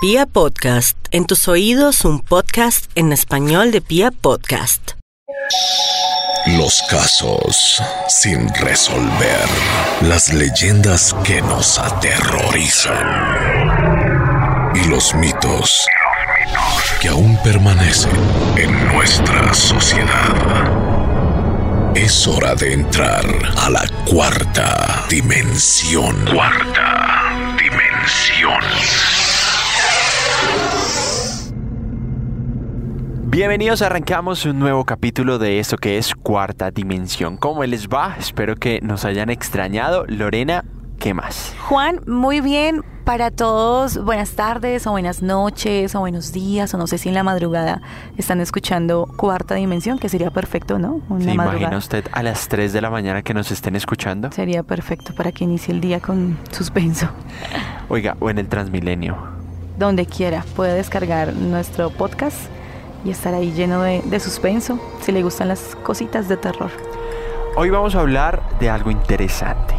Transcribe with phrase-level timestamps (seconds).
[0.00, 4.92] Pia Podcast, en tus oídos un podcast en español de Pia Podcast.
[6.56, 9.48] Los casos sin resolver,
[10.02, 12.94] las leyendas que nos aterrorizan
[14.76, 15.84] y los mitos
[17.00, 18.12] que aún permanecen
[18.56, 20.32] en nuestra sociedad.
[21.96, 23.26] Es hora de entrar
[23.56, 26.24] a la cuarta dimensión.
[26.26, 28.62] Cuarta dimensión.
[33.30, 37.36] Bienvenidos, arrancamos un nuevo capítulo de esto que es Cuarta Dimensión.
[37.36, 38.16] ¿Cómo les va?
[38.18, 40.06] Espero que nos hayan extrañado.
[40.06, 40.64] Lorena,
[40.98, 41.54] ¿qué más?
[41.68, 42.82] Juan, muy bien.
[43.04, 47.14] Para todos, buenas tardes o buenas noches o buenos días o no sé si en
[47.14, 47.82] la madrugada
[48.16, 51.02] están escuchando Cuarta Dimensión, que sería perfecto, ¿no?
[51.10, 51.58] Una ¿Se madrugada.
[51.58, 54.32] imagina usted a las 3 de la mañana que nos estén escuchando?
[54.32, 57.10] Sería perfecto para que inicie el día con suspenso.
[57.90, 59.18] Oiga, o en el Transmilenio.
[59.78, 62.38] Donde quiera, puede descargar nuestro podcast
[63.04, 66.70] y estar ahí lleno de, de suspenso, si le gustan las cositas de terror.
[67.56, 69.74] Hoy vamos a hablar de algo interesante.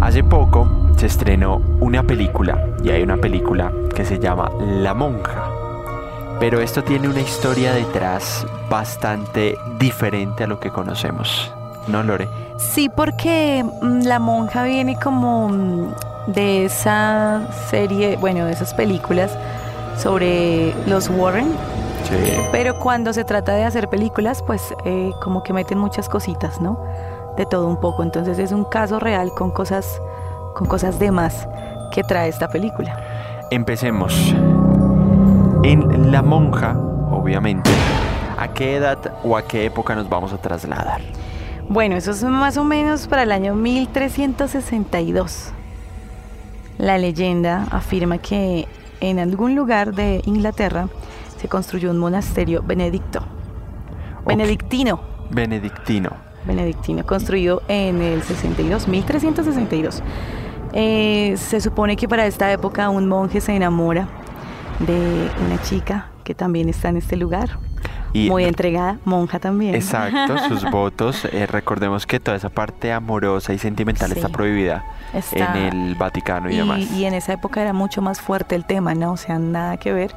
[0.00, 5.50] Hace poco se estrenó una película, y hay una película que se llama La Monja.
[6.40, 11.52] Pero esto tiene una historia detrás bastante diferente a lo que conocemos.
[11.86, 12.28] ¿No, Lore?
[12.58, 15.94] Sí, porque mm, la monja viene como mm,
[16.28, 19.36] de esa serie, bueno, de esas películas
[19.98, 21.52] sobre los Warren,
[22.12, 22.36] Sí.
[22.52, 26.78] pero cuando se trata de hacer películas, pues eh, como que meten muchas cositas, ¿no?
[27.36, 28.02] De todo un poco.
[28.02, 30.00] Entonces es un caso real con cosas,
[30.54, 31.48] con cosas de más
[31.92, 33.00] que trae esta película.
[33.50, 34.34] Empecemos.
[35.62, 36.76] En La Monja,
[37.10, 37.70] obviamente,
[38.38, 41.00] ¿a qué edad o a qué época nos vamos a trasladar?
[41.68, 45.52] Bueno, eso es más o menos para el año 1362.
[46.78, 48.66] La leyenda afirma que
[49.00, 50.88] en algún lugar de Inglaterra
[51.42, 53.20] se construyó un monasterio benedicto.
[54.24, 55.00] Benedictino.
[55.30, 56.10] Benedictino.
[56.46, 60.02] Benedictino, construido en el 62, 1362.
[60.72, 64.08] Eh, se supone que para esta época un monje se enamora
[64.78, 67.58] de una chica que también está en este lugar.
[68.14, 69.74] Y Muy entregada, monja también.
[69.74, 71.24] Exacto, sus votos.
[71.24, 74.16] eh, recordemos que toda esa parte amorosa y sentimental Sí.
[74.18, 76.80] está prohibida Está- en el Vaticano y, y, demás.
[76.92, 79.12] y en esa época era mucho más fuerte el tema, ¿no?
[79.12, 80.14] O sea, nada que ver.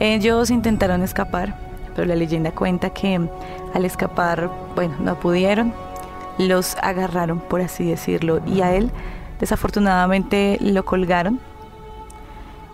[0.00, 1.56] Ellos intentaron escapar,
[1.94, 3.20] pero la leyenda cuenta que
[3.74, 5.72] al escapar, bueno, no pudieron,
[6.38, 8.90] los agarraron, por así decirlo, y a él
[9.40, 11.40] desafortunadamente lo colgaron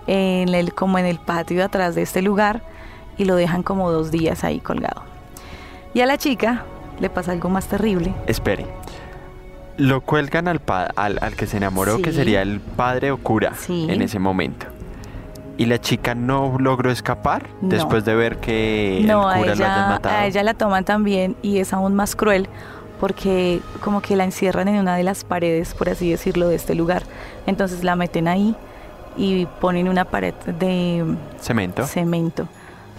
[0.06, 2.62] en el, como en el patio atrás de este lugar
[3.19, 5.03] y lo dejan como dos días ahí colgado.
[5.94, 6.65] Y a la chica
[7.00, 8.12] le pasa algo más terrible.
[8.27, 8.66] Espere.
[9.77, 13.54] Lo cuelgan al, pa- al, al que se enamoró, que sería el padre o cura
[13.56, 13.87] Sí.
[13.89, 14.66] en ese momento.
[15.59, 17.69] Y la chica no logró escapar No.
[17.69, 20.17] después de ver que no, el a cura lo hayan ella, matado.
[20.17, 22.49] a ella la toman también y es aún más cruel
[23.01, 26.75] porque como que la encierran en una de las paredes, por así decirlo, de este
[26.77, 27.03] lugar.
[27.47, 28.55] Entonces la meten ahí
[29.17, 31.05] y ponen una pared de
[31.41, 31.84] Cemento.
[31.87, 32.47] cemento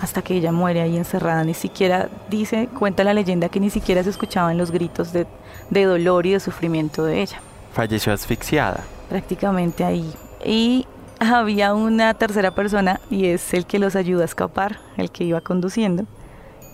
[0.01, 1.43] hasta que ella muere ahí encerrada.
[1.45, 5.25] Ni siquiera, dice, cuenta la leyenda que ni siquiera se escuchaban los gritos de,
[5.69, 7.39] de dolor y de sufrimiento de ella.
[7.71, 8.83] Falleció asfixiada.
[9.07, 10.13] Prácticamente ahí.
[10.45, 10.85] Y
[11.31, 15.41] había una tercera persona y es el que los ayuda a escapar, el que iba
[15.41, 16.05] conduciendo.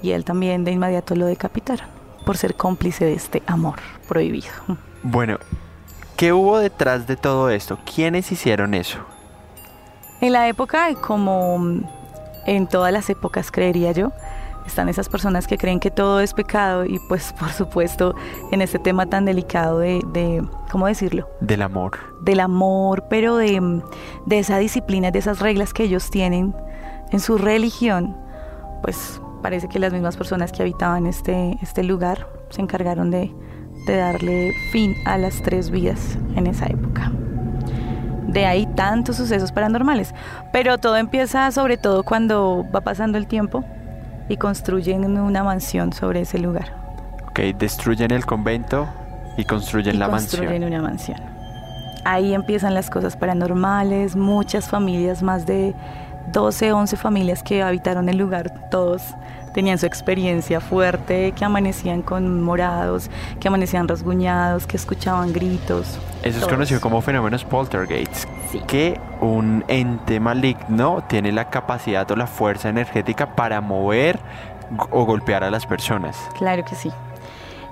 [0.01, 1.87] Y él también de inmediato lo decapitaron
[2.25, 4.51] por ser cómplice de este amor prohibido.
[5.03, 5.37] Bueno,
[6.15, 7.77] ¿qué hubo detrás de todo esto?
[7.93, 8.99] ¿Quiénes hicieron eso?
[10.21, 11.81] En la época, como
[12.45, 14.11] en todas las épocas creería yo,
[14.69, 18.15] están esas personas que creen que todo es pecado y pues por supuesto
[18.51, 21.27] en este tema tan delicado de, de ¿cómo decirlo?
[21.41, 21.97] Del amor.
[22.21, 23.81] del amor, pero de,
[24.25, 26.55] de esa disciplina, de esas reglas que ellos tienen
[27.11, 28.15] en su religión,
[28.81, 33.33] pues parece que las mismas personas que habitaban este, este lugar se encargaron de,
[33.87, 37.11] de darle fin a las tres vidas en esa época.
[38.27, 40.13] De ahí tantos sucesos paranormales.
[40.53, 43.65] Pero todo empieza sobre todo cuando va pasando el tiempo
[44.29, 46.71] y construyen una mansión sobre ese lugar.
[47.27, 48.87] Ok, destruyen el convento
[49.37, 50.73] y construyen y la construyen mansión.
[50.73, 51.19] una mansión.
[52.05, 55.75] Ahí empiezan las cosas paranormales, muchas familias, más de
[56.31, 59.01] 12, 11 familias que habitaron el lugar, todos
[59.53, 63.09] tenían su experiencia fuerte, que amanecían con morados,
[63.39, 65.99] que amanecían rasguñados, que escuchaban gritos.
[66.23, 68.27] Eso es conocido como fenómenos poltergeists.
[68.51, 68.59] Sí.
[68.61, 74.19] Que un ente maligno tiene la capacidad o la fuerza energética para mover
[74.91, 76.17] o golpear a las personas.
[76.37, 76.91] Claro que sí.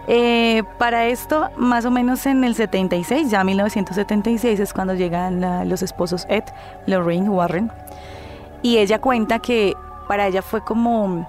[0.07, 5.65] Eh, para esto, más o menos en el 76, ya 1976 es cuando llegan la-
[5.65, 6.43] los esposos Ed,
[6.85, 7.71] Lorraine Warren,
[8.63, 9.75] Y ella cuenta que
[10.07, 11.25] para ella fue como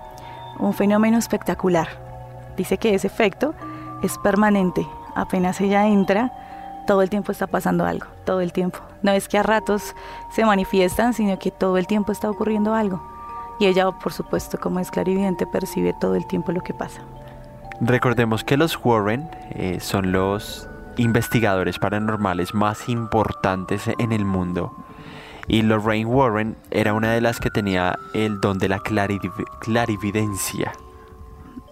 [0.59, 1.89] un fenómeno espectacular.
[2.57, 3.55] Dice que ese efecto
[4.03, 4.87] es permanente.
[5.15, 6.33] Apenas ella entra,
[6.89, 8.79] todo el tiempo está pasando algo, todo el tiempo.
[9.03, 9.95] No es que a ratos
[10.33, 13.03] se manifiestan, sino que todo el tiempo está ocurriendo algo.
[13.61, 17.03] Y ella, por supuesto, como es clarividente, percibe todo el tiempo lo que pasa.
[17.83, 24.73] Recordemos que los Warren eh, son los investigadores paranormales más importantes en el mundo.
[25.47, 30.73] Y Lorraine Warren era una de las que tenía el don de la clarividencia.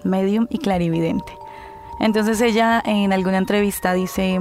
[0.04, 1.32] Medium y clarividente.
[2.00, 4.38] Entonces ella en alguna entrevista dice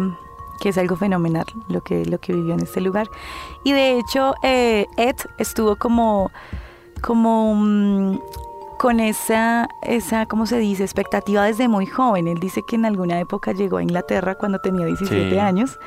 [0.60, 3.10] que es algo fenomenal lo que, lo que vivió en este lugar.
[3.64, 6.32] Y de hecho eh, Ed estuvo como,
[7.02, 8.20] como mm,
[8.78, 12.28] con esa, esa, ¿cómo se dice?, expectativa desde muy joven.
[12.28, 15.80] Él dice que en alguna época llegó a Inglaterra cuando tenía 17 años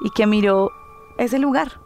[0.00, 0.70] y que miró
[1.18, 1.80] ese lugar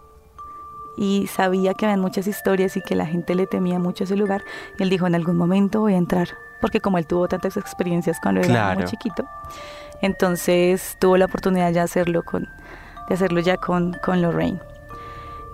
[0.97, 4.45] y sabía que había muchas historias y que la gente le temía mucho ese lugar.
[4.79, 6.29] Y él dijo, en algún momento voy a entrar,
[6.61, 9.27] porque como él tuvo tantas experiencias cuando era muy chiquito,
[10.03, 12.49] entonces tuvo la oportunidad de hacerlo, con,
[13.09, 14.61] de hacerlo ya con, con Lorraine.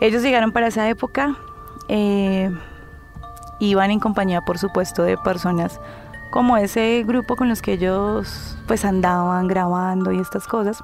[0.01, 1.37] Ellos llegaron para esa época.
[1.89, 2.51] Eh,
[3.61, 5.81] iban en compañía, por supuesto, de personas
[6.31, 10.83] como ese grupo con los que ellos pues andaban grabando y estas cosas.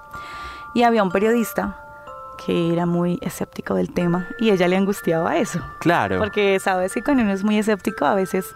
[0.74, 1.76] Y había un periodista
[2.44, 5.60] que era muy escéptico del tema y ella le angustiaba eso.
[5.80, 6.18] Claro.
[6.18, 8.54] Porque sabes que cuando uno es muy escéptico a veces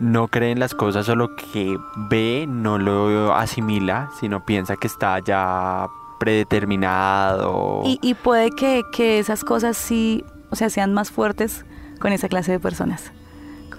[0.00, 1.78] no cree en las cosas o lo que
[2.10, 7.82] ve no lo asimila, sino piensa que está ya predeterminado.
[7.84, 11.64] Y, y puede que, que esas cosas sí, o sea, sean más fuertes
[12.00, 13.12] con esa clase de personas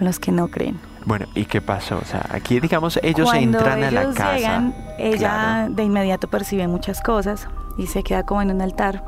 [0.00, 0.78] los que no creen.
[1.06, 1.98] Bueno, ¿y qué pasó?
[1.98, 4.36] O sea, aquí digamos ellos entran a la casa.
[4.36, 9.04] Llegan, ella de inmediato percibe muchas cosas y se queda como en un altar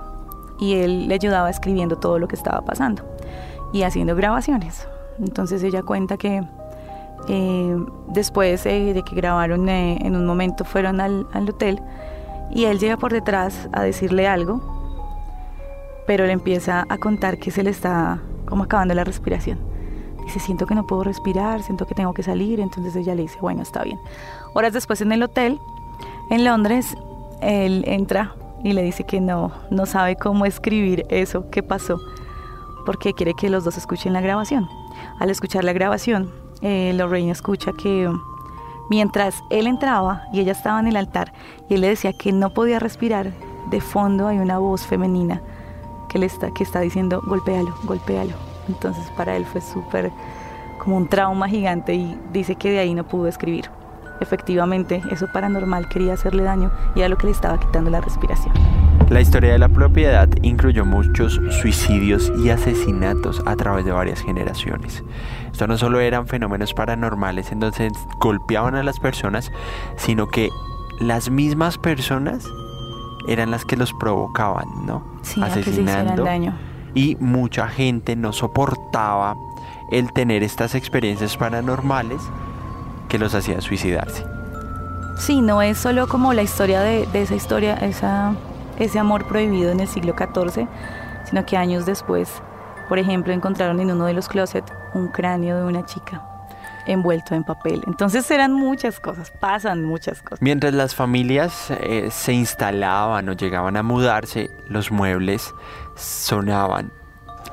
[0.59, 3.05] y él le ayudaba escribiendo todo lo que estaba pasando
[3.73, 4.87] y haciendo grabaciones.
[5.19, 6.43] Entonces ella cuenta que
[7.29, 7.77] eh,
[8.09, 11.81] después de que grabaron eh, en un momento fueron al, hotel
[12.51, 14.61] y él llega por detrás a decirle algo,
[16.07, 19.73] pero le empieza a contar que se le está como acabando la respiración
[20.25, 22.61] Dice, siento que no puedo respirar, siento que tengo que salir.
[22.61, 23.99] Entonces ella le dice, bueno, está bien.
[24.55, 25.59] Horas después en el hotel,
[26.31, 26.97] en Londres,
[27.41, 31.99] él entra y le dice que no, no sabe cómo escribir eso, qué pasó,
[32.87, 34.69] porque quiere que los dos escuchen la grabación.
[35.19, 36.31] Al escuchar la grabación,
[36.62, 38.11] eh, Lorraine escucha que
[38.88, 41.32] mientras él entraba y ella estaba en el altar
[41.69, 43.32] y él le decía que no podía respirar,
[43.70, 45.41] de fondo hay una voz femenina
[46.09, 48.35] que le está, que está diciendo, golpéalo, golpéalo,
[48.69, 50.11] entonces para él fue súper
[50.79, 53.70] como un trauma gigante y dice que de ahí no pudo escribir.
[54.23, 58.55] Efectivamente, eso paranormal quería hacerle daño y era lo que le estaba quitando la respiración.
[59.11, 65.03] La historia de la propiedad incluyó muchos suicidios y asesinatos a través de varias generaciones.
[65.51, 67.91] Esto no solo eran fenómenos paranormales en donde
[68.21, 69.51] golpeaban a las personas,
[69.97, 70.49] sino que
[71.01, 72.47] las mismas personas
[73.27, 75.03] eran las que los provocaban, ¿no?
[75.23, 76.23] Sí, Asesinando.
[76.25, 76.55] daño
[76.95, 79.37] y mucha gente no soportaba
[79.91, 82.21] el tener estas experiencias paranormales
[83.12, 84.25] que los hacía suicidarse.
[85.19, 88.35] Sí, no es solo como la historia de, esa historia, esa,
[88.79, 90.67] ese amor prohibido en el siglo XIV,
[91.29, 92.31] sino que años después,
[92.88, 96.23] por ejemplo, encontraron en uno de los closets un cráneo de una chica
[96.87, 97.83] envuelto en papel.
[97.87, 100.40] Entonces eran muchas cosas, pasan muchas cosas.
[100.40, 105.54] Mientras las familias eh, se instalaban o llegaban a mudarse, los muebles
[105.97, 106.90] sonaban,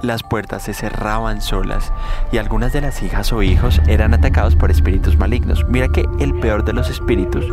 [0.01, 1.91] las puertas se cerraban solas
[2.31, 5.65] y algunas de las hijas o hijos eran atacados por espíritus malignos.
[5.67, 7.45] Mira que el peor de los espíritus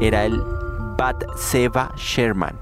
[0.00, 0.40] era el
[0.96, 2.56] Bat Seba Sherman,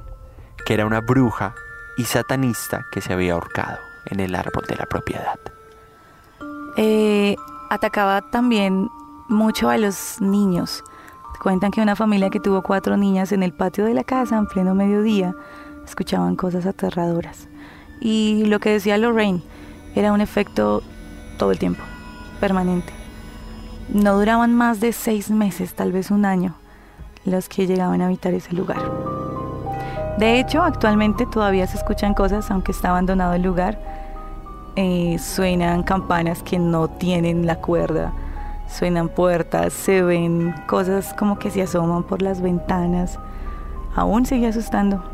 [0.66, 1.54] que era una bruja
[1.96, 5.38] y satanista que se había ahorcado en el árbol de la propiedad.
[6.76, 7.36] Eh,
[7.70, 8.88] atacaba también
[9.28, 10.82] mucho a los niños.
[11.42, 14.46] Cuentan que una familia que tuvo cuatro niñas en el patio de la casa en
[14.46, 15.34] pleno mediodía
[15.84, 17.48] escuchaban cosas aterradoras.
[18.04, 19.42] Y lo que decía Lorraine
[19.94, 20.82] era un efecto
[21.38, 21.82] todo el tiempo,
[22.40, 22.92] permanente.
[23.88, 26.56] No duraban más de seis meses, tal vez un año,
[27.24, 28.82] los que llegaban a habitar ese lugar.
[30.18, 33.78] De hecho, actualmente todavía se escuchan cosas, aunque está abandonado el lugar.
[34.74, 38.12] Eh, suenan campanas que no tienen la cuerda,
[38.68, 43.20] suenan puertas, se ven cosas como que se asoman por las ventanas.
[43.94, 45.11] Aún sigue asustando.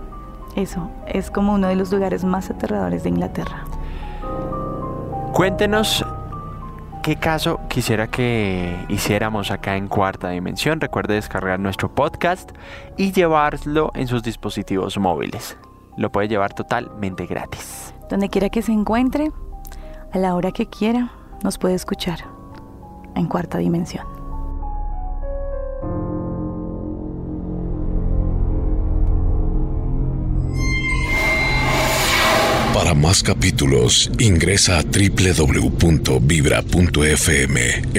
[0.59, 3.63] Eso es como uno de los lugares más aterradores de Inglaterra.
[5.33, 6.05] Cuéntenos
[7.05, 10.81] qué caso quisiera que hiciéramos acá en Cuarta Dimensión.
[10.81, 12.51] Recuerde descargar nuestro podcast
[12.97, 15.57] y llevarlo en sus dispositivos móviles.
[15.97, 17.95] Lo puede llevar totalmente gratis.
[18.11, 19.31] Donde quiera que se encuentre,
[20.13, 21.13] a la hora que quiera,
[21.45, 22.19] nos puede escuchar
[23.15, 24.18] en cuarta dimensión.
[32.79, 36.17] Para más capítulos, ingresa a www.vibra.fm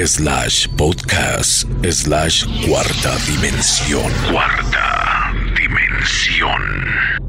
[0.07, 4.09] slash podcast slash cuarta dimensión.
[4.31, 7.28] Cuarta dimensión.